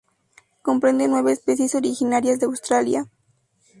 [0.63, 3.05] Comprende nueve especies originarias de Australia.